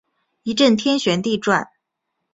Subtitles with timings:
[0.41, 1.69] 一阵天旋地转